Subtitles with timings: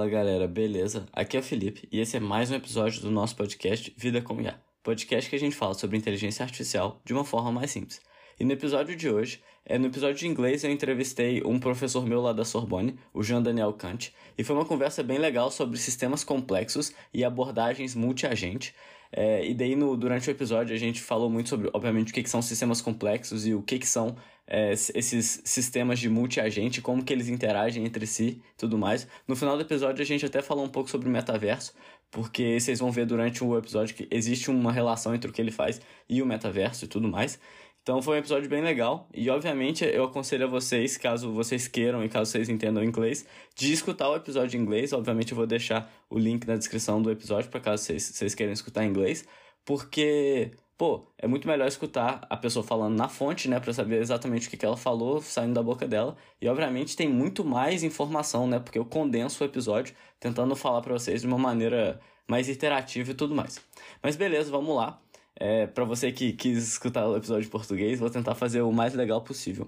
[0.00, 1.06] Fala galera, beleza?
[1.12, 4.40] Aqui é o Felipe e esse é mais um episódio do nosso podcast Vida com
[4.40, 4.58] IA.
[4.82, 8.00] Podcast que a gente fala sobre inteligência artificial de uma forma mais simples.
[8.38, 12.22] E no episódio de hoje, é no episódio de inglês eu entrevistei um professor meu
[12.22, 16.24] lá da Sorbonne, o Jean Daniel Kant, e foi uma conversa bem legal sobre sistemas
[16.24, 18.74] complexos e abordagens multi-agente.
[19.12, 22.22] É, e daí no, durante o episódio a gente falou muito sobre, obviamente, o que,
[22.22, 24.16] que são sistemas complexos e o que, que são
[24.46, 29.06] é, esses sistemas de multi-agente, como que eles interagem entre si tudo mais.
[29.26, 31.74] No final do episódio a gente até falou um pouco sobre o metaverso,
[32.10, 35.52] porque vocês vão ver durante o episódio que existe uma relação entre o que ele
[35.52, 37.38] faz e o metaverso e tudo mais.
[37.82, 42.04] Então foi um episódio bem legal e obviamente eu aconselho a vocês, caso vocês queiram
[42.04, 44.92] e caso vocês entendam inglês, de escutar o episódio em inglês.
[44.92, 48.52] Obviamente eu vou deixar o link na descrição do episódio para caso vocês, vocês queiram
[48.52, 49.26] escutar em inglês,
[49.64, 54.48] porque pô, é muito melhor escutar a pessoa falando na fonte, né, para saber exatamente
[54.48, 56.16] o que, que ela falou saindo da boca dela.
[56.40, 60.94] E obviamente tem muito mais informação, né, porque eu condenso o episódio tentando falar para
[60.94, 63.60] vocês de uma maneira mais interativa e tudo mais.
[64.02, 64.98] Mas beleza, vamos lá.
[65.42, 68.92] É, para você que quis escutar o episódio em português, vou tentar fazer o mais
[68.92, 69.66] legal possível.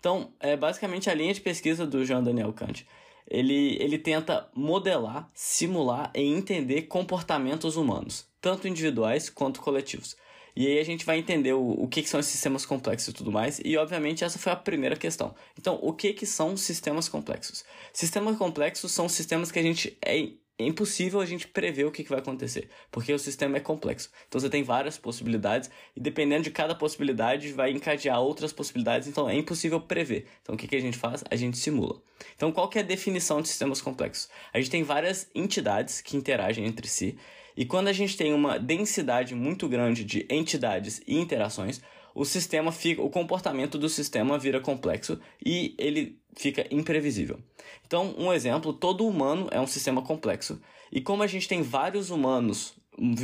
[0.00, 2.84] Então, é basicamente a linha de pesquisa do Jean Daniel Kant.
[3.30, 10.16] Ele, ele tenta modelar, simular e entender comportamentos humanos, tanto individuais quanto coletivos.
[10.56, 13.12] E aí a gente vai entender o, o que, que são esses sistemas complexos e
[13.12, 13.60] tudo mais.
[13.64, 15.34] E obviamente essa foi a primeira questão.
[15.56, 17.64] Então, o que, que são sistemas complexos?
[17.92, 22.04] Sistemas complexos são sistemas que a gente é é impossível a gente prever o que,
[22.04, 24.10] que vai acontecer, porque o sistema é complexo.
[24.28, 29.28] Então você tem várias possibilidades e dependendo de cada possibilidade vai encadear outras possibilidades, então
[29.28, 30.26] é impossível prever.
[30.42, 31.24] Então o que, que a gente faz?
[31.30, 32.00] A gente simula.
[32.36, 34.28] Então qual que é a definição de sistemas complexos?
[34.52, 37.18] A gente tem várias entidades que interagem entre si
[37.56, 41.82] e quando a gente tem uma densidade muito grande de entidades e interações,
[42.14, 47.38] o sistema fica, o comportamento do sistema vira complexo e ele fica imprevisível.
[47.86, 52.10] Então, um exemplo, todo humano é um sistema complexo e como a gente tem vários
[52.10, 52.74] humanos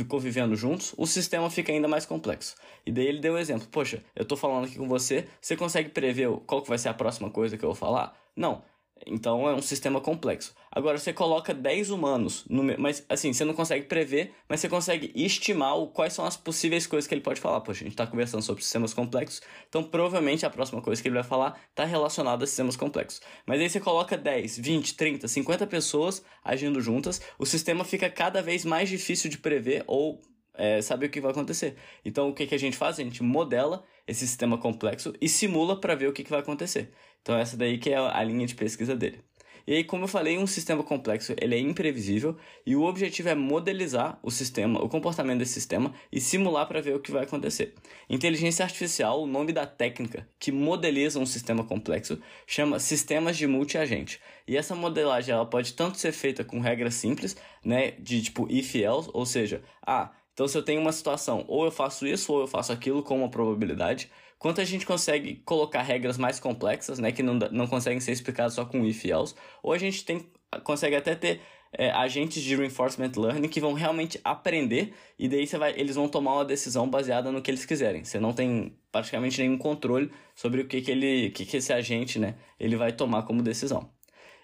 [0.07, 2.55] convivendo juntos, o sistema fica ainda mais complexo.
[2.85, 5.55] E daí ele deu o um exemplo, poxa, eu estou falando aqui com você, você
[5.55, 8.17] consegue prever qual que vai ser a próxima coisa que eu vou falar?
[8.35, 8.63] Não.
[9.05, 10.55] Então é um sistema complexo.
[10.71, 15.11] Agora você coloca 10 humanos, no, mas assim, você não consegue prever, mas você consegue
[15.15, 17.61] estimar o, quais são as possíveis coisas que ele pode falar.
[17.61, 21.15] Poxa, a gente está conversando sobre sistemas complexos, então provavelmente a próxima coisa que ele
[21.15, 23.21] vai falar está relacionada a sistemas complexos.
[23.45, 28.41] Mas aí você coloca 10, 20, 30, 50 pessoas agindo juntas, o sistema fica cada
[28.41, 30.21] vez mais difícil de prever ou
[30.53, 31.75] é, saber o que vai acontecer.
[32.03, 32.99] Então o que, que a gente faz?
[32.99, 36.91] A gente modela esse sistema complexo e simula para ver o que, que vai acontecer.
[37.21, 39.23] Então essa daí que é a linha de pesquisa dele.
[39.69, 42.35] E aí, como eu falei, um sistema complexo ele é imprevisível
[42.65, 46.95] e o objetivo é modelizar o sistema, o comportamento desse sistema e simular para ver
[46.95, 47.75] o que vai acontecer.
[48.09, 54.19] Inteligência artificial, o nome da técnica que modeliza um sistema complexo, chama sistemas de multiagente.
[54.47, 58.73] E essa modelagem ela pode tanto ser feita com regras simples, né, de tipo if
[58.73, 62.41] else, ou seja, ah, então se eu tenho uma situação, ou eu faço isso ou
[62.41, 67.11] eu faço aquilo com uma probabilidade, quanto a gente consegue colocar regras mais complexas, né,
[67.11, 70.25] que não, não conseguem ser explicadas só com if else, ou a gente tem,
[70.63, 71.41] consegue até ter
[71.73, 76.07] é, agentes de reinforcement learning que vão realmente aprender e daí você vai, eles vão
[76.07, 78.03] tomar uma decisão baseada no que eles quiserem.
[78.03, 82.17] Você não tem praticamente nenhum controle sobre o que, que ele, que, que esse agente,
[82.17, 83.89] né, ele vai tomar como decisão.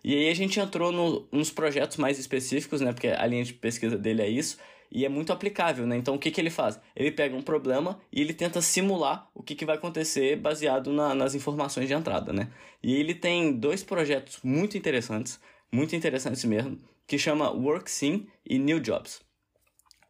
[0.04, 3.54] E aí a gente entrou no, nos projetos mais específicos, né, porque a linha de
[3.54, 4.58] pesquisa dele é isso,
[4.96, 5.98] e é muito aplicável, né?
[5.98, 6.80] Então o que, que ele faz?
[6.96, 11.14] Ele pega um problema e ele tenta simular o que, que vai acontecer baseado na,
[11.14, 12.48] nas informações de entrada, né?
[12.82, 15.38] E ele tem dois projetos muito interessantes,
[15.70, 19.20] muito interessantes mesmo, que chama WorkSim e New Jobs.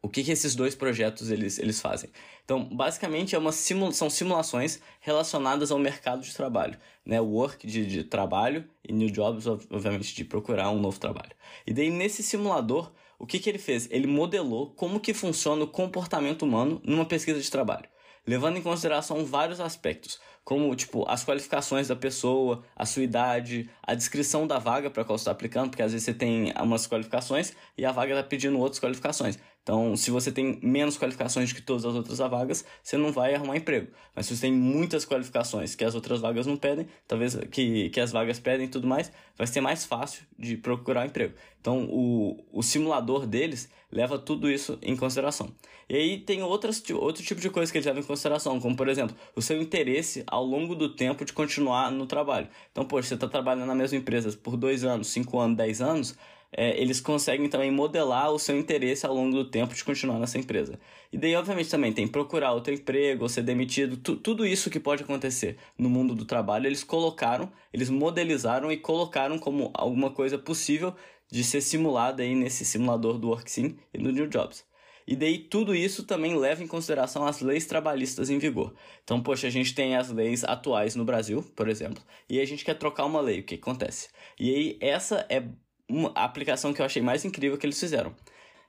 [0.00, 2.08] O que, que esses dois projetos eles, eles fazem?
[2.44, 6.78] Então, basicamente, é uma simula são simulações relacionadas ao mercado de trabalho.
[7.04, 7.20] Né?
[7.20, 11.32] Work de, de trabalho e New Jobs, obviamente, de procurar um novo trabalho.
[11.66, 13.88] E daí, nesse simulador, o que, que ele fez?
[13.90, 17.88] Ele modelou como que funciona o comportamento humano numa pesquisa de trabalho,
[18.26, 23.94] levando em consideração vários aspectos, como tipo as qualificações da pessoa, a sua idade, a
[23.94, 27.52] descrição da vaga para qual você está aplicando, porque às vezes você tem umas qualificações
[27.76, 29.38] e a vaga está pedindo outras qualificações.
[29.66, 33.56] Então, se você tem menos qualificações que todas as outras vagas, você não vai arrumar
[33.56, 33.88] emprego.
[34.14, 37.98] Mas se você tem muitas qualificações que as outras vagas não pedem, talvez que, que
[37.98, 41.34] as vagas pedem e tudo mais, vai ser mais fácil de procurar emprego.
[41.60, 45.52] Então, o, o simulador deles leva tudo isso em consideração.
[45.88, 48.88] E aí tem outras, outro tipo de coisa que eles levam em consideração, como, por
[48.88, 52.46] exemplo, o seu interesse ao longo do tempo de continuar no trabalho.
[52.70, 56.16] Então, poxa, você está trabalhando na mesma empresa por dois anos, cinco anos, dez anos,
[56.52, 60.38] é, eles conseguem também modelar o seu interesse ao longo do tempo de continuar nessa
[60.38, 60.78] empresa.
[61.12, 64.80] E daí, obviamente, também tem procurar outro emprego, ou ser demitido, tu, tudo isso que
[64.80, 70.38] pode acontecer no mundo do trabalho, eles colocaram, eles modelizaram e colocaram como alguma coisa
[70.38, 70.94] possível
[71.30, 74.64] de ser simulada aí nesse simulador do WorkSim e do New Jobs.
[75.06, 78.74] E daí tudo isso também leva em consideração as leis trabalhistas em vigor.
[79.04, 82.64] Então, poxa, a gente tem as leis atuais no Brasil, por exemplo, e a gente
[82.64, 84.08] quer trocar uma lei, o que acontece?
[84.38, 85.44] E aí essa é
[85.88, 88.14] uma aplicação que eu achei mais incrível que eles fizeram.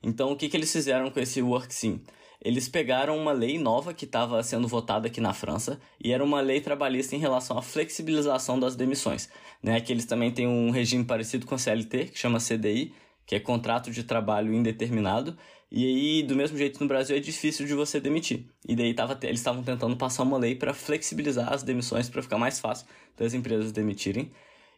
[0.02, 2.02] Então, o que, que eles fizeram com esse WorkSim?
[2.44, 6.40] Eles pegaram uma lei nova que estava sendo votada aqui na França e era uma
[6.40, 9.28] lei trabalhista em relação à flexibilização das demissões,
[9.62, 9.82] né?
[9.82, 12.94] Que eles também têm um regime parecido com a CLT, que chama CDI,
[13.26, 15.36] que é contrato de trabalho indeterminado,
[15.70, 18.46] e aí, do mesmo jeito no Brasil, é difícil de você demitir.
[18.68, 22.38] E daí tava, eles estavam tentando passar uma lei para flexibilizar as demissões, para ficar
[22.38, 22.88] mais fácil
[23.18, 24.32] das empresas demitirem.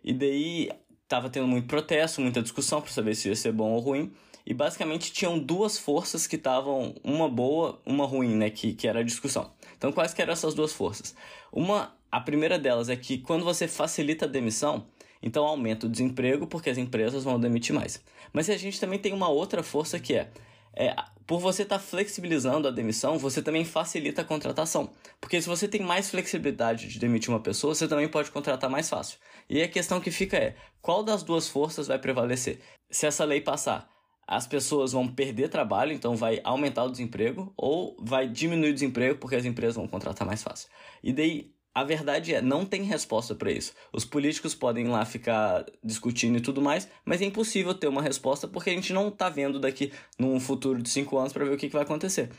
[0.04, 0.72] E daí
[1.10, 4.14] tava tendo muito protesto, muita discussão para saber se ia ser bom ou ruim.
[4.46, 8.50] E basicamente tinham duas forças que estavam, uma boa, uma ruim, né?
[8.50, 9.52] Que, que era a discussão.
[9.78, 11.16] Então, quais que eram essas duas forças?
[11.52, 14.86] Uma, a primeira delas é que quando você facilita a demissão,
[15.22, 18.02] então aumenta o desemprego porque as empresas vão demitir mais.
[18.32, 20.30] Mas a gente também tem uma outra força que é
[20.76, 20.96] é,
[21.28, 24.90] por você estar tá flexibilizando a demissão, você também facilita a contratação.
[25.22, 28.90] Porque se você tem mais flexibilidade de demitir uma pessoa, você também pode contratar mais
[28.90, 29.20] fácil.
[29.50, 32.60] E a questão que fica é: qual das duas forças vai prevalecer?
[32.90, 33.90] Se essa lei passar,
[34.28, 39.20] as pessoas vão perder trabalho, então vai aumentar o desemprego, ou vai diminuir o desemprego
[39.20, 40.70] porque as empresas vão contratar mais fácil.
[41.04, 43.74] E daí a verdade é, não tem resposta para isso.
[43.94, 48.48] Os políticos podem lá ficar discutindo e tudo mais, mas é impossível ter uma resposta
[48.48, 51.58] porque a gente não está vendo daqui num futuro de cinco anos para ver o
[51.58, 52.30] que, que vai acontecer.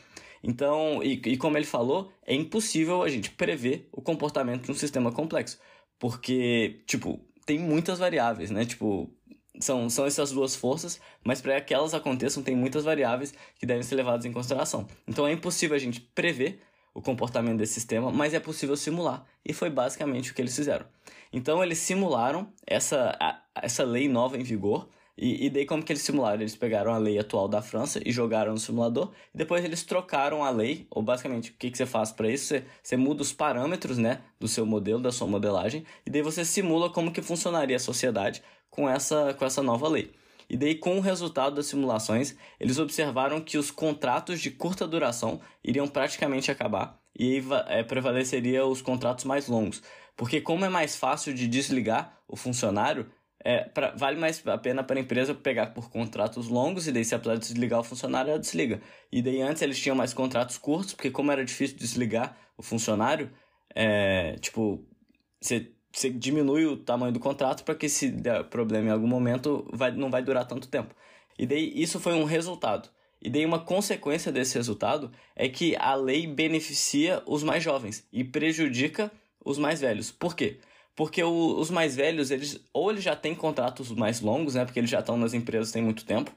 [0.43, 4.75] Então, e, e como ele falou, é impossível a gente prever o comportamento de um
[4.75, 5.59] sistema complexo.
[5.99, 8.65] Porque, tipo, tem muitas variáveis, né?
[8.65, 9.09] Tipo,
[9.59, 13.83] são, são essas duas forças, mas para que elas aconteçam, tem muitas variáveis que devem
[13.83, 14.87] ser levadas em consideração.
[15.07, 16.59] Então é impossível a gente prever
[16.93, 19.25] o comportamento desse sistema, mas é possível simular.
[19.45, 20.85] E foi basicamente o que eles fizeram.
[21.31, 24.89] Então eles simularam essa, a, essa lei nova em vigor.
[25.17, 26.41] E, e daí como que eles simularam?
[26.41, 29.11] Eles pegaram a lei atual da França e jogaram no simulador.
[29.33, 32.47] E depois eles trocaram a lei, ou basicamente o que, que você faz para isso?
[32.47, 35.85] Você, você muda os parâmetros né, do seu modelo, da sua modelagem.
[36.05, 40.11] E daí você simula como que funcionaria a sociedade com essa, com essa nova lei.
[40.51, 45.39] E daí, com o resultado das simulações, eles observaram que os contratos de curta duração
[45.63, 49.81] iriam praticamente acabar e aí é, prevaleceria os contratos mais longos.
[50.13, 53.09] Porque como é mais fácil de desligar o funcionário,
[53.41, 57.05] é, pra, vale mais a pena para a empresa pegar por contratos longos e daí
[57.05, 58.81] se ela desligar o funcionário, ela desliga.
[59.09, 63.31] E daí antes eles tinham mais contratos curtos, porque como era difícil desligar o funcionário,
[63.73, 64.85] é, tipo,
[65.39, 69.67] você você diminui o tamanho do contrato para que se der problema em algum momento
[69.71, 70.95] vai, não vai durar tanto tempo.
[71.37, 72.89] E daí isso foi um resultado.
[73.21, 78.23] E daí uma consequência desse resultado é que a lei beneficia os mais jovens e
[78.23, 79.11] prejudica
[79.43, 80.11] os mais velhos.
[80.11, 80.59] Por quê?
[80.95, 84.79] Porque o, os mais velhos, eles ou eles já têm contratos mais longos, né, porque
[84.79, 86.31] eles já estão nas empresas tem muito tempo,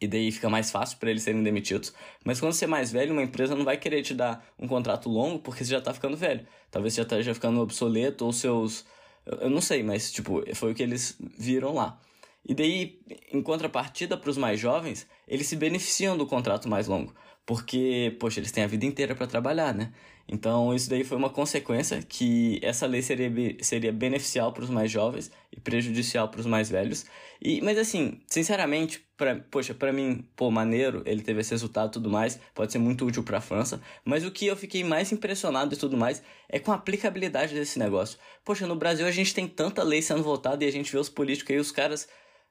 [0.00, 1.92] e daí fica mais fácil para eles serem demitidos.
[2.24, 5.10] Mas quando você é mais velho, uma empresa não vai querer te dar um contrato
[5.10, 6.46] longo porque você já está ficando velho.
[6.70, 8.86] Talvez você já esteja ficando obsoleto ou seus
[9.26, 12.00] eu não sei, mas tipo, foi o que eles viram lá.
[12.46, 13.00] E daí,
[13.32, 17.14] em contrapartida para os mais jovens, eles se beneficiam do contrato mais longo,
[17.50, 19.92] porque, poxa, eles têm a vida inteira para trabalhar, né?
[20.28, 23.28] Então, isso daí foi uma consequência que essa lei seria,
[23.60, 27.06] seria beneficial para os mais jovens e prejudicial para os mais velhos.
[27.42, 31.92] E, mas assim, sinceramente, pra, poxa, para mim, pô, maneiro, ele teve esse resultado e
[31.94, 35.10] tudo mais, pode ser muito útil para a França, mas o que eu fiquei mais
[35.10, 38.16] impressionado e tudo mais é com a aplicabilidade desse negócio.
[38.44, 41.08] Poxa, no Brasil a gente tem tanta lei sendo votada e a gente vê os
[41.08, 42.08] políticos aí, os caras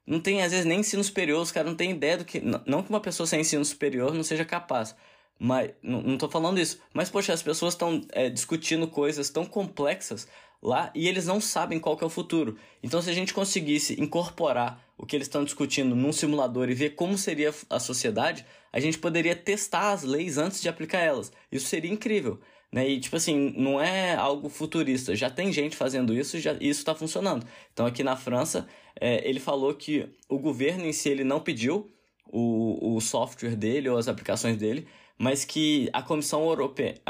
[0.10, 2.42] não tem às vezes nem ensino superior, os caras não têm ideia do que.
[2.42, 4.96] Não que uma pessoa sem ensino superior não seja capaz,
[5.38, 6.82] mas, não, não tô falando isso.
[6.92, 10.28] Mas, poxa, as pessoas estão é, discutindo coisas tão complexas
[10.62, 12.58] lá e eles não sabem qual que é o futuro.
[12.82, 16.96] Então, se a gente conseguisse incorporar o que eles estão discutindo num simulador e ver
[16.96, 21.32] como seria a sociedade, a gente poderia testar as leis antes de aplicar elas.
[21.52, 22.40] Isso seria incrível.
[22.72, 22.88] Né?
[22.88, 25.16] E, tipo assim, não é algo futurista.
[25.16, 27.46] Já tem gente fazendo isso e já, isso está funcionando.
[27.74, 28.68] Então, aqui na França,
[29.00, 31.92] é, ele falou que o governo em si ele não pediu
[32.32, 37.02] o, o software dele ou as aplicações dele, mas que a Comissão Europeia,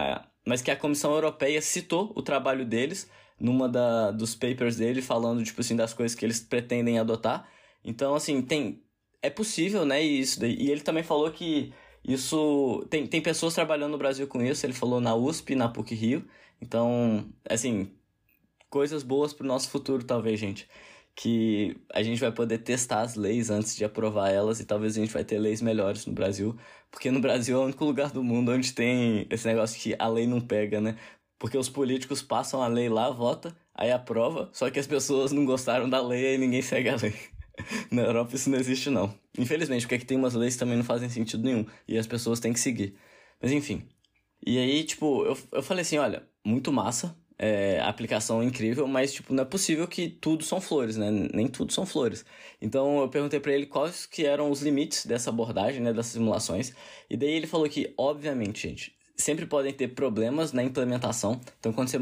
[0.45, 5.43] mas que a Comissão Europeia citou o trabalho deles numa da, dos papers dele falando
[5.43, 7.47] tipo assim das coisas que eles pretendem adotar.
[7.83, 8.81] Então assim, tem
[9.21, 10.03] é possível, né?
[10.03, 14.27] E isso daí, e ele também falou que isso tem, tem pessoas trabalhando no Brasil
[14.27, 16.25] com isso, ele falou na USP, na PUC Rio.
[16.61, 17.91] Então, assim,
[18.69, 20.67] coisas boas pro nosso futuro talvez, gente
[21.21, 25.01] que a gente vai poder testar as leis antes de aprovar elas e talvez a
[25.01, 26.57] gente vai ter leis melhores no Brasil,
[26.89, 30.07] porque no Brasil é o único lugar do mundo onde tem esse negócio que a
[30.07, 30.95] lei não pega, né?
[31.37, 35.45] Porque os políticos passam a lei lá, vota, aí aprova, só que as pessoas não
[35.45, 37.13] gostaram da lei e ninguém segue a lei.
[37.91, 39.13] Na Europa isso não existe, não.
[39.37, 41.65] Infelizmente, porque aqui tem umas leis que também não fazem sentido nenhum.
[41.87, 42.95] E as pessoas têm que seguir.
[43.41, 43.83] Mas enfim.
[44.45, 47.15] E aí, tipo, eu, eu falei assim, olha, muito massa.
[47.41, 51.09] É, aplicação incrível, mas, tipo, não é possível que tudo são flores, né?
[51.33, 52.25] Nem tudo são flores.
[52.61, 55.93] Então, eu perguntei para ele quais que eram os limites dessa abordagem, né?
[55.93, 56.73] Dessas simulações.
[57.09, 61.39] E daí ele falou que, obviamente, gente, sempre podem ter problemas na implementação.
[61.59, 61.99] Então, quando você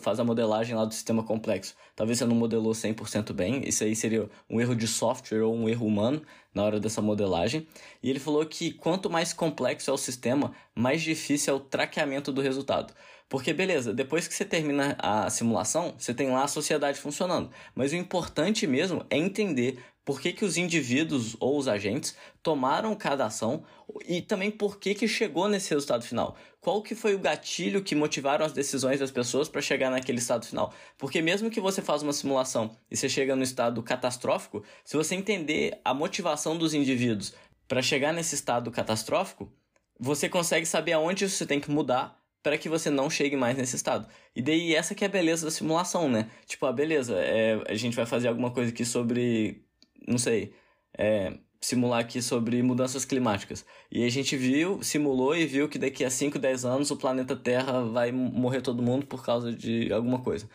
[0.00, 3.62] faz a modelagem lá do sistema complexo, talvez você não modelou 100% bem.
[3.68, 6.22] Isso aí seria um erro de software ou um erro humano
[6.54, 7.68] na hora dessa modelagem.
[8.02, 12.32] E ele falou que quanto mais complexo é o sistema, mais difícil é o traqueamento
[12.32, 12.94] do resultado.
[13.28, 17.50] Porque, beleza, depois que você termina a simulação, você tem lá a sociedade funcionando.
[17.74, 22.94] Mas o importante mesmo é entender por que, que os indivíduos ou os agentes tomaram
[22.94, 23.62] cada ação
[24.06, 26.34] e também por que, que chegou nesse resultado final.
[26.62, 30.46] Qual que foi o gatilho que motivaram as decisões das pessoas para chegar naquele estado
[30.46, 30.72] final?
[30.96, 35.14] Porque mesmo que você faça uma simulação e você chega no estado catastrófico, se você
[35.14, 37.34] entender a motivação dos indivíduos
[37.68, 39.52] para chegar nesse estado catastrófico,
[40.00, 43.76] você consegue saber aonde você tem que mudar para que você não chegue mais nesse
[43.76, 44.08] estado.
[44.34, 46.30] E daí essa que é a beleza da simulação, né?
[46.46, 49.67] Tipo, a ah, beleza, é, a gente vai fazer alguma coisa aqui sobre
[50.06, 50.52] não sei,
[50.96, 53.64] é, simular aqui sobre mudanças climáticas.
[53.90, 57.36] E a gente viu, simulou e viu que daqui a 5, 10 anos o planeta
[57.36, 60.48] Terra vai morrer todo mundo por causa de alguma coisa.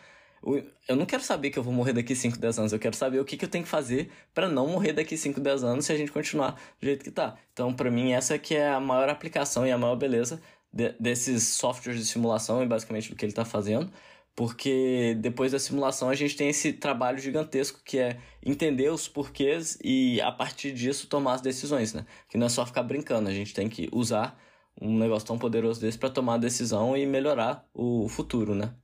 [0.86, 2.72] Eu não quero saber que eu vou morrer daqui 5, 10 anos.
[2.72, 5.40] Eu quero saber o que, que eu tenho que fazer para não morrer daqui 5,
[5.40, 7.36] 10 anos se a gente continuar do jeito que tá.
[7.52, 11.44] Então, para mim, essa que é a maior aplicação e a maior beleza de, desses
[11.44, 13.90] softwares de simulação e basicamente do que ele está fazendo
[14.34, 19.78] porque depois da simulação a gente tem esse trabalho gigantesco que é entender os porquês
[19.82, 22.04] e a partir disso tomar as decisões, né?
[22.28, 24.38] Que não é só ficar brincando, a gente tem que usar
[24.80, 28.74] um negócio tão poderoso desse para tomar a decisão e melhorar o futuro, né?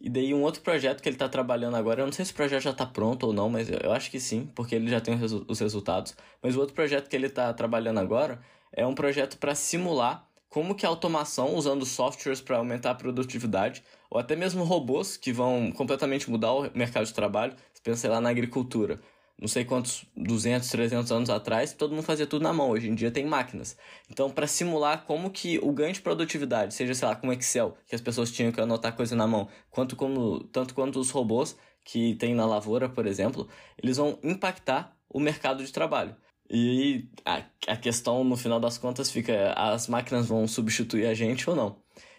[0.00, 2.34] E daí um outro projeto que ele está trabalhando agora, eu não sei se o
[2.34, 5.14] projeto já está pronto ou não, mas eu acho que sim, porque ele já tem
[5.14, 6.14] os resultados.
[6.42, 8.40] Mas o outro projeto que ele está trabalhando agora
[8.72, 13.82] é um projeto para simular como que a automação, usando softwares para aumentar a produtividade,
[14.10, 18.20] ou até mesmo robôs que vão completamente mudar o mercado de trabalho, se pensa lá
[18.20, 19.00] na agricultura.
[19.40, 22.94] Não sei quantos, 200, 300 anos atrás, todo mundo fazia tudo na mão, hoje em
[22.94, 23.78] dia tem máquinas.
[24.10, 27.94] Então, para simular como que o ganho de produtividade, seja, sei lá, com Excel, que
[27.94, 32.14] as pessoas tinham que anotar coisa na mão, quanto como, tanto quanto os robôs que
[32.16, 33.48] tem na lavoura, por exemplo,
[33.82, 36.14] eles vão impactar o mercado de trabalho.
[36.52, 41.48] E a, a questão, no final das contas, fica: as máquinas vão substituir a gente
[41.48, 41.76] ou não?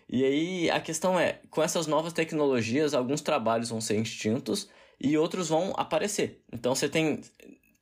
[0.10, 4.68] E aí a questão é: com essas novas tecnologias, alguns trabalhos vão ser extintos
[5.00, 6.42] e outros vão aparecer.
[6.52, 7.22] Então você tem.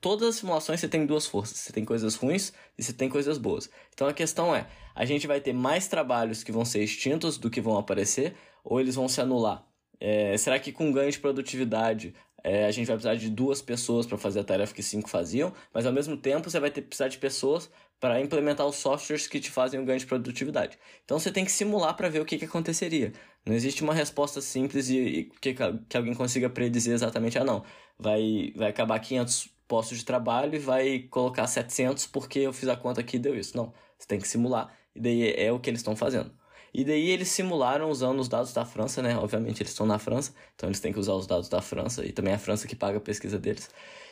[0.02, 1.58] Todas as simulações você tem duas forças.
[1.58, 3.70] Você tem coisas ruins e você tem coisas boas.
[3.94, 7.50] Então a questão é: a gente vai ter mais trabalhos que vão ser extintos do
[7.50, 9.66] que vão aparecer, ou eles vão se anular?
[10.02, 14.06] É, será que com ganho de produtividade é, a gente vai precisar de duas pessoas
[14.06, 16.88] para fazer a tarefa que cinco faziam, mas ao mesmo tempo você vai ter que
[16.88, 17.70] precisar de pessoas
[18.00, 20.78] para implementar os softwares que te fazem o ganho de produtividade.
[21.06, 23.14] Então você tem que simular para ver o que, que aconteceria.
[23.46, 27.64] Não existe uma resposta simples e, e que, que alguém consiga predizer exatamente, ah não,
[28.00, 32.76] vai, vai acabar 500 postos de trabalho e vai colocar 700 porque eu fiz a
[32.76, 33.56] conta aqui e deu isso.
[33.56, 36.32] Não, você tem que simular e daí é o que eles estão fazendo.
[36.74, 39.18] E daí eles simularam usando os dados da França, né?
[39.18, 42.12] Obviamente eles estão na França, então eles têm que usar os dados da França e
[42.12, 43.70] também a França que paga a pesquisa deles.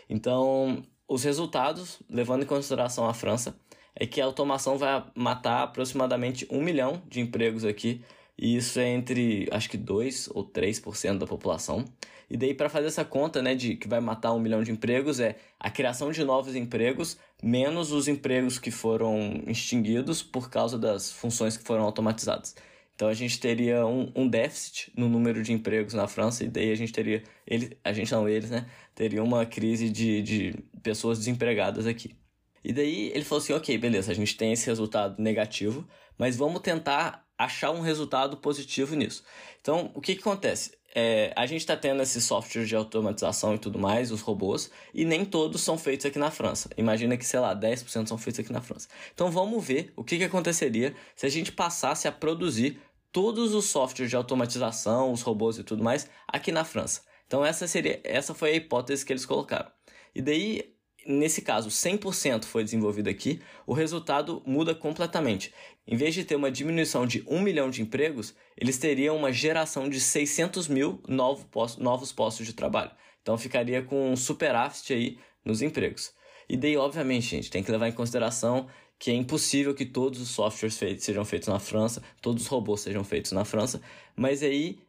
[0.09, 3.55] Então, os resultados, levando em consideração a França,
[3.95, 8.03] é que a automação vai matar aproximadamente um milhão de empregos aqui,
[8.41, 11.83] e isso é entre, acho que 2 ou 3% da população.
[12.29, 15.19] E daí, para fazer essa conta, né, de que vai matar um milhão de empregos,
[15.19, 21.11] é a criação de novos empregos menos os empregos que foram extinguidos por causa das
[21.11, 22.55] funções que foram automatizadas.
[22.95, 26.71] Então a gente teria um, um déficit no número de empregos na França, e daí
[26.71, 28.67] a gente teria, ele, a gente não eles, né?
[28.95, 32.15] Teria uma crise de, de pessoas desempregadas aqui.
[32.63, 36.61] E daí ele falou assim: ok, beleza, a gente tem esse resultado negativo, mas vamos
[36.61, 39.23] tentar achar um resultado positivo nisso.
[39.61, 40.77] Então, o que, que acontece?
[40.93, 45.05] É, a gente está tendo esses softwares de automatização e tudo mais, os robôs, e
[45.05, 46.69] nem todos são feitos aqui na França.
[46.75, 48.89] Imagina que, sei lá, 10% são feitos aqui na França.
[49.13, 52.81] Então vamos ver o que, que aconteceria se a gente passasse a produzir
[53.11, 57.01] todos os softwares de automatização, os robôs e tudo mais, aqui na França.
[57.25, 59.71] Então essa seria, essa foi a hipótese que eles colocaram.
[60.13, 60.73] E daí
[61.11, 65.53] nesse caso 100% foi desenvolvido aqui, o resultado muda completamente.
[65.87, 69.89] Em vez de ter uma diminuição de 1 milhão de empregos, eles teriam uma geração
[69.89, 72.91] de 600 mil novos postos de trabalho.
[73.21, 76.13] Então ficaria com um superávit aí nos empregos.
[76.47, 80.29] E daí, obviamente, gente, tem que levar em consideração que é impossível que todos os
[80.29, 83.81] softwares feitos, sejam feitos na França, todos os robôs sejam feitos na França,
[84.15, 84.79] mas aí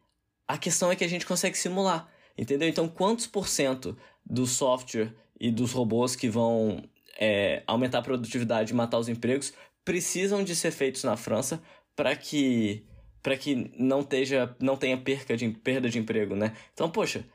[0.48, 2.68] a questão é que a gente consegue simular, entendeu?
[2.68, 3.96] Então, quantos por cento
[4.26, 6.82] do software e dos robôs que vão
[7.18, 9.52] é, aumentar a produtividade e matar os empregos
[9.84, 11.62] precisam de ser feitos na França
[11.96, 12.84] para que
[13.22, 16.54] para que não, teja, não tenha perca de, perda de emprego, né?
[16.72, 17.26] Então, poxa,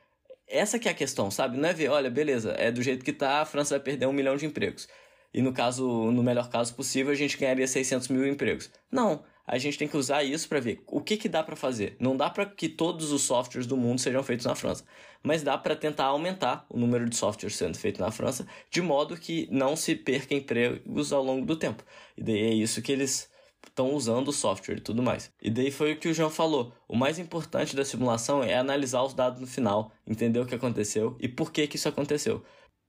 [0.47, 1.57] essa que é a questão, sabe?
[1.57, 4.11] Não é ver, olha, beleza, é do jeito que tá, a França vai perder um
[4.11, 4.87] milhão de empregos.
[5.31, 8.71] E no caso, no melhor caso possível, a gente ganharia 600 mil empregos.
[8.91, 11.95] Não, a gente tem que usar isso para ver o que, que dá para fazer.
[11.99, 14.83] Não dá para que todos os softwares do mundo sejam feitos na França,
[15.21, 19.17] mas dá para tentar aumentar o número de softwares sendo feitos na França, de modo
[19.17, 21.83] que não se perca empregos ao longo do tempo.
[22.17, 23.29] E daí é isso que eles
[23.67, 25.31] estão usando o software e tudo mais.
[25.41, 26.73] E daí foi o que o João falou.
[26.87, 31.17] O mais importante da simulação é analisar os dados no final, entender o que aconteceu
[31.19, 32.43] e por que, que isso aconteceu.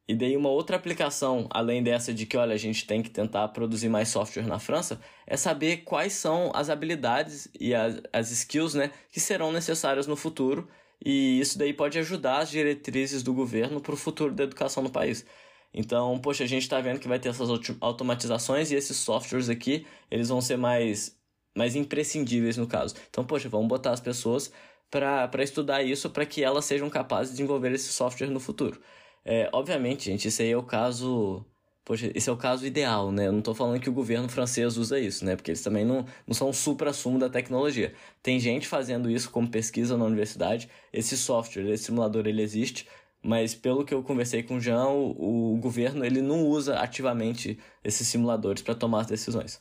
[0.08, 3.48] E daí uma outra aplicação, além dessa de que, olha, a gente tem que tentar
[3.48, 8.74] produzir mais software na França, é saber quais são as habilidades e as, as skills
[8.74, 10.68] né, que serão necessárias no futuro.
[11.04, 14.90] E isso daí pode ajudar as diretrizes do governo para o futuro da educação no
[14.90, 15.26] país.
[15.74, 17.48] Então, poxa, a gente está vendo que vai ter essas
[17.80, 21.18] automatizações e esses softwares aqui, eles vão ser mais,
[21.54, 22.94] mais imprescindíveis no caso.
[23.10, 24.52] Então, poxa, vamos botar as pessoas
[24.90, 28.80] para estudar isso para que elas sejam capazes de desenvolver esse software no futuro.
[29.28, 31.44] É, obviamente, gente, esse aí é o caso.
[31.84, 33.26] Poxa, esse é o caso ideal, né?
[33.26, 35.34] Eu não estou falando que o governo francês usa isso, né?
[35.34, 37.92] Porque eles também não, não são o supra-sumo da tecnologia.
[38.22, 40.68] Tem gente fazendo isso como pesquisa na universidade.
[40.92, 42.86] Esse software, esse simulador, ele existe.
[43.20, 47.58] Mas pelo que eu conversei com o Jean, o, o governo ele não usa ativamente
[47.82, 49.60] esses simuladores para tomar as decisões.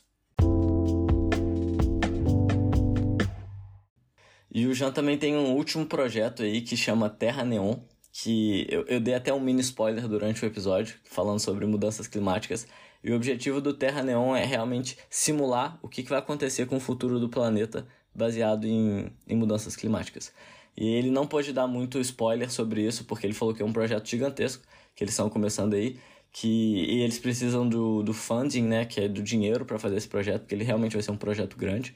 [4.54, 7.78] E o Jean também tem um último projeto aí que chama Terra Neon,
[8.18, 12.66] que eu, eu dei até um mini spoiler durante o episódio, falando sobre mudanças climáticas.
[13.04, 16.78] E o objetivo do Terra Neon é realmente simular o que, que vai acontecer com
[16.78, 20.32] o futuro do planeta baseado em, em mudanças climáticas.
[20.78, 23.74] E ele não pôde dar muito spoiler sobre isso, porque ele falou que é um
[23.74, 24.64] projeto gigantesco,
[24.96, 26.00] que eles estão começando aí,
[26.32, 30.08] que e eles precisam do, do funding, né, que é do dinheiro para fazer esse
[30.08, 31.94] projeto, porque ele realmente vai ser um projeto grande,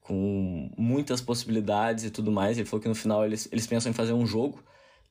[0.00, 2.56] com muitas possibilidades e tudo mais.
[2.56, 4.64] Ele falou que no final eles, eles pensam em fazer um jogo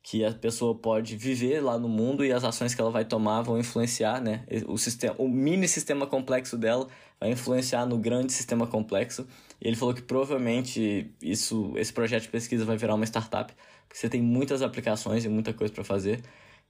[0.10, 3.42] que a pessoa pode viver lá no mundo e as ações que ela vai tomar
[3.42, 4.46] vão influenciar, né?
[4.66, 6.88] O, sistema, o mini sistema complexo dela
[7.20, 9.28] vai influenciar no grande sistema complexo.
[9.60, 13.54] E ele falou que provavelmente isso, esse projeto de pesquisa vai virar uma startup,
[13.86, 16.22] porque você tem muitas aplicações e muita coisa para fazer.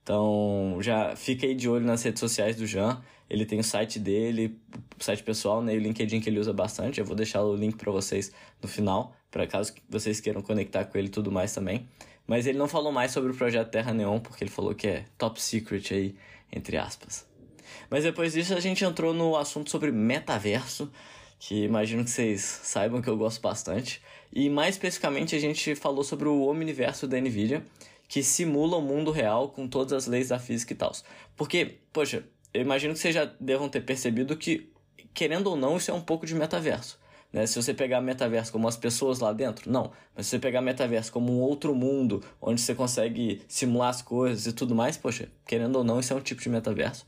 [0.02, 3.04] Então, já fica aí de olho nas redes sociais do Jean.
[3.30, 4.60] Ele tem o site dele,
[5.00, 7.00] o site pessoal, né, e o LinkedIn que ele usa bastante.
[7.00, 10.98] Eu vou deixar o link para vocês no final, para caso vocês queiram conectar com
[10.98, 11.88] ele e tudo mais também.
[12.28, 15.06] Mas ele não falou mais sobre o projeto Terra Neon, porque ele falou que é
[15.18, 16.16] top secret aí,
[16.52, 17.26] entre aspas.
[17.90, 20.92] Mas depois disso a gente entrou no assunto sobre metaverso,
[21.40, 24.02] que imagino que vocês saibam que eu gosto bastante.
[24.34, 27.66] E mais especificamente a gente falou sobre o Omniverso da Nvidia,
[28.08, 30.92] que simula o mundo real com todas as leis da física e tal.
[31.36, 34.70] Porque, poxa, eu imagino que vocês já devam ter percebido que,
[35.14, 37.00] querendo ou não, isso é um pouco de metaverso.
[37.32, 37.46] Né?
[37.46, 39.92] Se você pegar metaverso como as pessoas lá dentro, não.
[40.16, 44.48] Mas se você pegar metaverso como um outro mundo, onde você consegue simular as coisas
[44.48, 47.06] e tudo mais, poxa, querendo ou não, isso é um tipo de metaverso.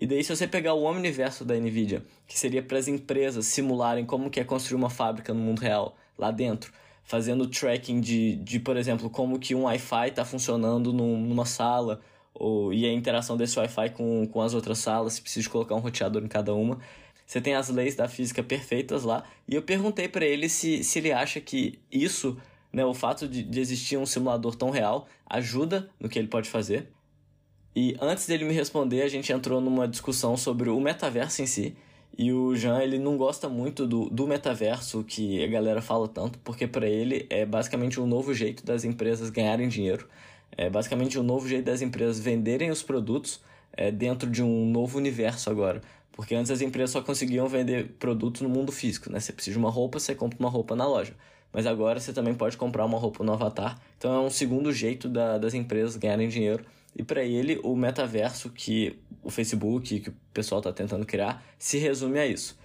[0.00, 4.06] E daí, se você pegar o Omniverso da NVIDIA, que seria para as empresas simularem
[4.06, 8.60] como que é construir uma fábrica no mundo real, lá dentro, fazendo tracking de, de
[8.60, 12.00] por exemplo, como que um Wi-Fi está funcionando num, numa sala,
[12.32, 15.80] ou, e a interação desse Wi-Fi com, com as outras salas, se precisa colocar um
[15.80, 16.78] roteador em cada uma.
[17.28, 19.22] Você tem as leis da física perfeitas lá.
[19.46, 22.38] E eu perguntei para ele se, se ele acha que isso,
[22.72, 26.48] né, o fato de, de existir um simulador tão real, ajuda no que ele pode
[26.48, 26.88] fazer.
[27.76, 31.76] E antes dele me responder, a gente entrou numa discussão sobre o metaverso em si.
[32.16, 36.38] E o Jean, ele não gosta muito do, do metaverso que a galera fala tanto,
[36.38, 40.08] porque para ele é basicamente um novo jeito das empresas ganharem dinheiro.
[40.56, 43.38] É basicamente um novo jeito das empresas venderem os produtos
[43.74, 45.82] é, dentro de um novo universo agora.
[46.18, 49.20] Porque antes as empresas só conseguiam vender produtos no mundo físico, né?
[49.20, 51.14] Você precisa de uma roupa, você compra uma roupa na loja.
[51.52, 53.80] Mas agora você também pode comprar uma roupa no Avatar.
[53.96, 56.64] Então é um segundo jeito da, das empresas ganharem dinheiro.
[56.96, 61.78] E para ele, o metaverso que o Facebook, que o pessoal está tentando criar, se
[61.78, 62.58] resume a isso.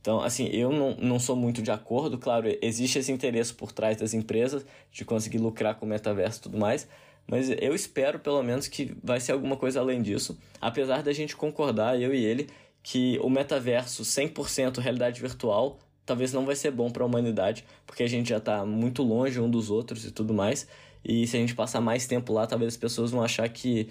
[0.00, 2.16] Então, assim, eu não, não sou muito de acordo.
[2.16, 6.42] Claro, existe esse interesse por trás das empresas de conseguir lucrar com o metaverso e
[6.42, 6.86] tudo mais.
[7.26, 10.38] Mas eu espero, pelo menos, que vai ser alguma coisa além disso.
[10.60, 12.48] Apesar da gente concordar, eu e ele,
[12.82, 15.78] que o metaverso 100% realidade virtual
[16.10, 19.38] talvez não vai ser bom para a humanidade, porque a gente já está muito longe
[19.38, 20.66] um dos outros e tudo mais.
[21.04, 23.88] E se a gente passar mais tempo lá, talvez as pessoas vão achar que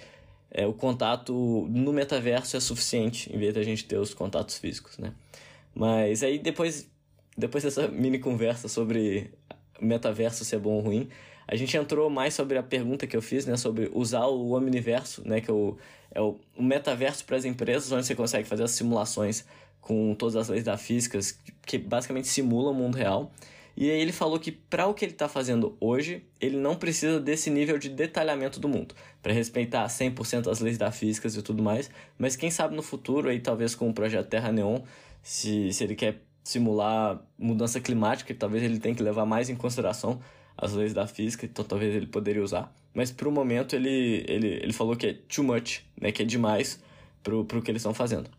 [0.51, 1.33] é, o contato
[1.69, 5.13] no metaverso é suficiente, em vez de a gente ter os contatos físicos, né?
[5.73, 6.89] Mas aí depois,
[7.37, 9.31] depois dessa mini conversa sobre
[9.79, 11.07] metaverso ser bom ou ruim.
[11.51, 15.27] A gente entrou mais sobre a pergunta que eu fiz, né, sobre usar o Omniverso,
[15.27, 15.75] né, que é o,
[16.11, 19.43] é o, metaverso para as empresas, onde você consegue fazer as simulações
[19.81, 21.17] com todas as leis da física,
[21.65, 23.31] que basicamente simulam o mundo real.
[23.75, 27.19] E aí ele falou que para o que ele está fazendo hoje, ele não precisa
[27.19, 31.63] desse nível de detalhamento do mundo, para respeitar 100% as leis da física e tudo
[31.63, 34.81] mais, mas quem sabe no futuro, aí talvez com o projeto Terra Neon,
[35.23, 40.19] se, se ele quer simular mudança climática, talvez ele tenha que levar mais em consideração
[40.61, 42.73] as leis da física, então talvez ele poderia usar.
[42.93, 46.25] Mas para o momento ele, ele, ele falou que é too much, né, que é
[46.25, 46.81] demais
[47.23, 48.29] para o que eles estão fazendo.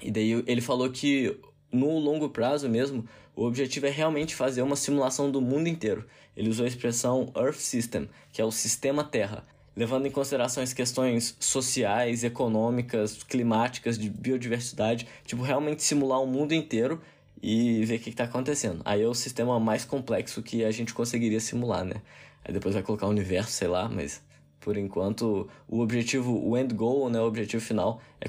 [0.00, 1.36] E daí ele falou que
[1.70, 6.04] no longo prazo mesmo, o objetivo é realmente fazer uma simulação do mundo inteiro.
[6.36, 10.72] Ele usou a expressão Earth System, que é o sistema Terra, levando em consideração as
[10.72, 17.00] questões sociais, econômicas, climáticas, de biodiversidade, tipo, realmente simular o mundo inteiro
[17.42, 18.80] e ver o que está acontecendo.
[18.84, 21.96] Aí é o sistema mais complexo que a gente conseguiria simular, né?
[22.44, 24.22] Aí depois vai colocar o universo, sei lá, mas
[24.62, 28.28] por enquanto, o objetivo, o end goal, né, o objetivo final é,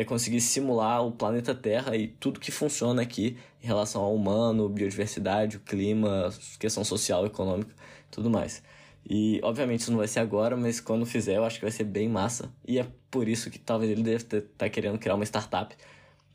[0.00, 4.70] é conseguir simular o planeta Terra e tudo que funciona aqui em relação ao humano,
[4.70, 7.74] biodiversidade, o clima, questão social, econômica,
[8.10, 8.62] tudo mais.
[9.08, 11.84] E, obviamente, isso não vai ser agora, mas quando fizer, eu acho que vai ser
[11.84, 12.50] bem massa.
[12.66, 15.76] E é por isso que talvez ele deve estar tá querendo criar uma startup,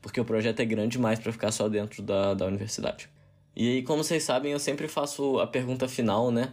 [0.02, 3.08] porque o projeto é grande demais para ficar só dentro da, da universidade.
[3.56, 6.52] E aí, como vocês sabem, eu sempre faço a pergunta final, né?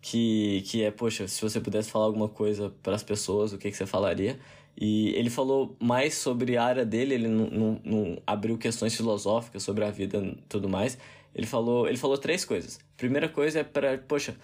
[0.00, 3.70] que, que é, poxa, se você pudesse falar alguma coisa para as pessoas, o que,
[3.70, 4.38] que você falaria?
[4.80, 9.62] E ele falou mais sobre a área dele, ele não, não, não abriu questões filosóficas
[9.62, 10.96] sobre a vida e tudo mais.
[11.34, 12.78] Ele falou, ele falou três coisas.
[12.96, 14.36] Primeira coisa é para, poxa,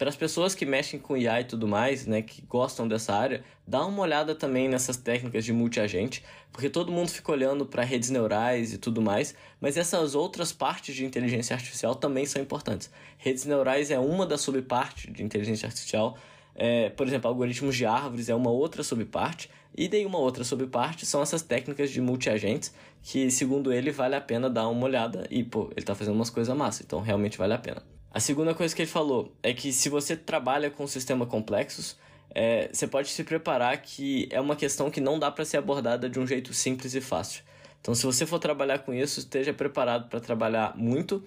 [0.00, 3.44] para as pessoas que mexem com IA e tudo mais, né, que gostam dessa área,
[3.66, 8.08] dá uma olhada também nessas técnicas de multiagente, porque todo mundo fica olhando para redes
[8.08, 12.90] neurais e tudo mais, mas essas outras partes de inteligência artificial também são importantes.
[13.18, 16.16] Redes neurais é uma das subpartes de inteligência artificial,
[16.54, 21.04] é, por exemplo, algoritmos de árvores é uma outra subparte, e daí uma outra subparte
[21.04, 25.44] são essas técnicas de multiagentes, que segundo ele vale a pena dar uma olhada, e
[25.44, 27.89] pô, ele está fazendo umas coisas massa, então realmente vale a pena.
[28.12, 31.96] A segunda coisa que ele falou é que se você trabalha com sistemas complexos,
[32.34, 36.08] é, você pode se preparar que é uma questão que não dá para ser abordada
[36.08, 37.42] de um jeito simples e fácil.
[37.80, 41.22] Então, se você for trabalhar com isso, esteja preparado para trabalhar muito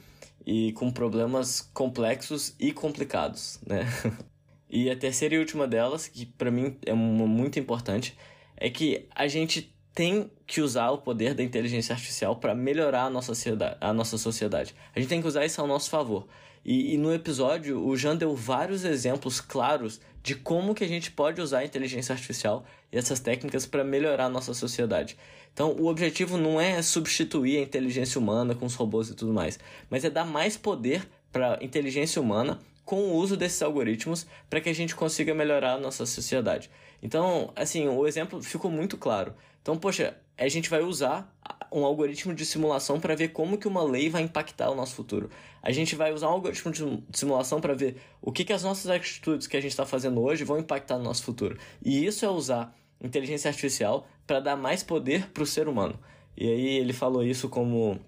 [0.46, 3.86] e com problemas complexos e complicados, né?
[4.70, 8.16] e a terceira e última delas, que para mim é uma muito importante,
[8.58, 13.10] é que a gente tem que usar o poder da inteligência artificial para melhorar a
[13.10, 14.76] nossa, sociedade, a nossa sociedade.
[14.96, 16.28] A gente tem que usar isso ao nosso favor.
[16.66, 21.12] E, e, no episódio, o Jean deu vários exemplos claros de como que a gente
[21.12, 25.18] pode usar a inteligência artificial e essas técnicas para melhorar a nossa sociedade.
[25.54, 29.60] Então, o objetivo não é substituir a inteligência humana com os robôs e tudo mais,
[29.90, 34.60] mas é dar mais poder para a inteligência humana com o uso desses algoritmos para
[34.60, 36.70] que a gente consiga melhorar a nossa sociedade.
[37.02, 39.34] Então, assim, o exemplo ficou muito claro.
[39.62, 41.34] Então, poxa, a gente vai usar
[41.72, 45.30] um algoritmo de simulação para ver como que uma lei vai impactar o nosso futuro.
[45.62, 48.90] A gente vai usar um algoritmo de simulação para ver o que, que as nossas
[48.90, 51.58] atitudes que a gente está fazendo hoje vão impactar no nosso futuro.
[51.84, 56.00] E isso é usar inteligência artificial para dar mais poder para o ser humano.
[56.38, 58.00] E aí ele falou isso como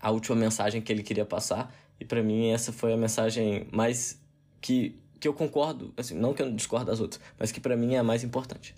[0.00, 1.72] a última mensagem que ele queria passar.
[2.02, 4.20] E para mim essa foi a mensagem mais
[4.60, 7.94] que, que eu concordo, assim, não que eu discordo das outras, mas que para mim
[7.94, 8.74] é a mais importante.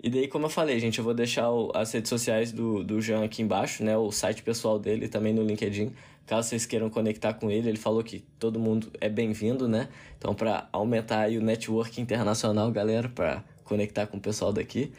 [0.00, 3.00] E daí, como eu falei, gente, eu vou deixar o, as redes sociais do, do
[3.00, 3.96] Jean aqui embaixo, né?
[3.96, 5.90] O site pessoal dele também no LinkedIn.
[6.26, 9.88] Caso vocês queiram conectar com ele, ele falou que todo mundo é bem-vindo, né?
[10.16, 14.92] Então, para aumentar aí o network internacional, galera, para conectar com o pessoal daqui.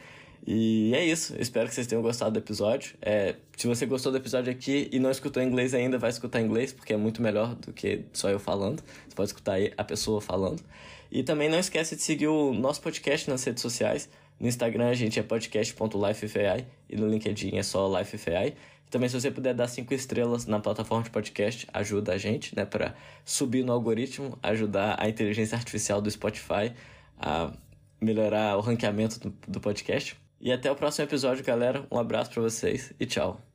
[0.47, 1.36] E é isso.
[1.39, 2.95] Espero que vocês tenham gostado do episódio.
[3.01, 6.71] É, se você gostou do episódio aqui e não escutou inglês ainda, vai escutar inglês,
[6.71, 8.84] porque é muito melhor do que só eu falando.
[9.08, 10.62] Você pode escutar a pessoa falando.
[11.12, 14.08] E também não esquece de seguir o nosso podcast nas redes sociais.
[14.39, 18.53] No Instagram a gente é podcast.lifefai e no LinkedIn é só lifefai.
[18.91, 22.65] Também se você puder dar cinco estrelas na plataforma de podcast, ajuda a gente, né,
[22.65, 26.71] para subir no algoritmo, ajudar a inteligência artificial do Spotify
[27.17, 27.51] a
[27.99, 30.15] melhorar o ranqueamento do, do podcast.
[30.45, 31.88] E até o próximo episódio, galera.
[31.91, 33.55] Um abraço para vocês e tchau.